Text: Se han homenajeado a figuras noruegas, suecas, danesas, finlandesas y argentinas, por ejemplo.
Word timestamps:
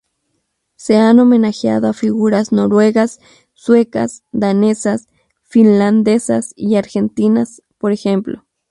Se 0.77 0.95
han 0.97 1.19
homenajeado 1.19 1.87
a 1.87 1.93
figuras 1.93 2.51
noruegas, 2.51 3.19
suecas, 3.53 4.23
danesas, 4.31 5.05
finlandesas 5.43 6.53
y 6.55 6.75
argentinas, 6.77 7.61
por 7.77 7.91
ejemplo. 7.91 8.43